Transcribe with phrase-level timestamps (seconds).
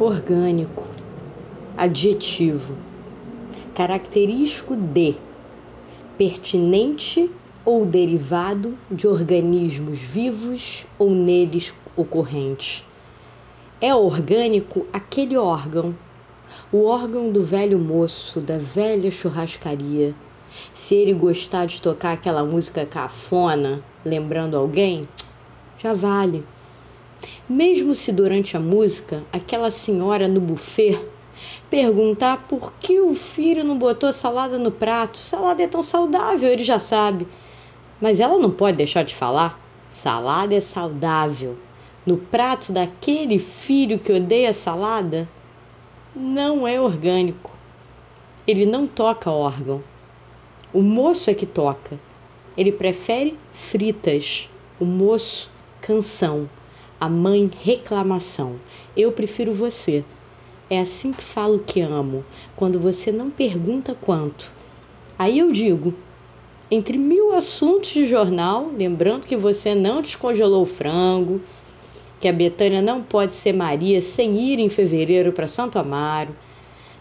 [0.00, 0.88] Orgânico.
[1.76, 2.76] Adjetivo.
[3.76, 5.14] Característico de.
[6.18, 7.30] Pertinente
[7.64, 12.84] ou derivado de organismos vivos ou neles ocorrentes.
[13.80, 15.96] É orgânico aquele órgão,
[16.72, 20.12] o órgão do velho moço, da velha churrascaria.
[20.72, 25.08] Se ele gostar de tocar aquela música cafona, lembrando alguém,
[25.78, 26.44] já vale.
[27.46, 30.98] Mesmo se durante a música aquela senhora no buffet
[31.68, 36.64] perguntar por que o filho não botou salada no prato, salada é tão saudável, ele
[36.64, 37.28] já sabe.
[38.00, 41.58] Mas ela não pode deixar de falar: salada é saudável.
[42.06, 45.28] No prato daquele filho que odeia salada,
[46.16, 47.52] não é orgânico.
[48.46, 49.84] Ele não toca órgão.
[50.72, 52.00] O moço é que toca.
[52.56, 54.48] Ele prefere fritas.
[54.80, 55.50] O moço,
[55.82, 56.48] canção
[57.00, 58.56] a mãe reclamação.
[58.96, 60.04] Eu prefiro você.
[60.70, 62.24] É assim que falo que amo,
[62.56, 64.52] quando você não pergunta quanto.
[65.18, 65.94] Aí eu digo,
[66.70, 71.40] entre mil assuntos de jornal, lembrando que você não descongelou o frango,
[72.18, 76.34] que a Betânia não pode ser Maria sem ir em fevereiro para Santo Amaro,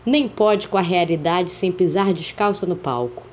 [0.06, 3.24] nem pode com a realidade sem pisar descalça no palco.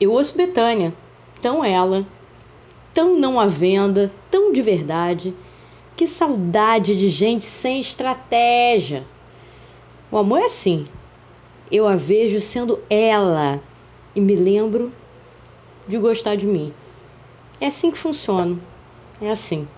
[0.00, 0.94] Eu ouço Betânia,
[1.42, 2.06] tão ela,
[2.94, 5.34] tão não à venda, tão de verdade
[5.96, 9.04] que saudade de gente sem estratégia.
[10.10, 10.86] O amor é assim.
[11.70, 13.62] Eu a vejo sendo ela
[14.14, 14.92] e me lembro
[15.86, 16.72] de gostar de mim.
[17.60, 18.58] É assim que funciona.
[19.20, 19.68] É assim.